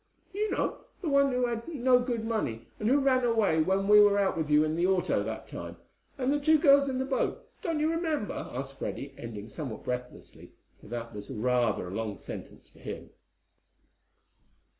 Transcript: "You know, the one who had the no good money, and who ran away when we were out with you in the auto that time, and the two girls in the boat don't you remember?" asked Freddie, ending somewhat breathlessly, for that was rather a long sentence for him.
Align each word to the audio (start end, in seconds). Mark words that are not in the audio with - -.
"You 0.33 0.49
know, 0.49 0.79
the 1.03 1.09
one 1.09 1.31
who 1.31 1.45
had 1.45 1.67
the 1.67 1.75
no 1.75 1.99
good 1.99 2.25
money, 2.25 2.67
and 2.79 2.89
who 2.89 2.97
ran 2.97 3.23
away 3.23 3.61
when 3.61 3.87
we 3.87 3.99
were 4.01 4.17
out 4.17 4.35
with 4.35 4.49
you 4.49 4.63
in 4.63 4.75
the 4.75 4.87
auto 4.87 5.21
that 5.21 5.47
time, 5.47 5.77
and 6.17 6.33
the 6.33 6.39
two 6.39 6.57
girls 6.57 6.89
in 6.89 6.97
the 6.97 7.05
boat 7.05 7.47
don't 7.61 7.79
you 7.79 7.87
remember?" 7.87 8.49
asked 8.51 8.79
Freddie, 8.79 9.13
ending 9.15 9.47
somewhat 9.47 9.83
breathlessly, 9.83 10.53
for 10.79 10.87
that 10.87 11.13
was 11.13 11.29
rather 11.29 11.87
a 11.89 11.93
long 11.93 12.17
sentence 12.17 12.67
for 12.67 12.79
him. 12.79 13.11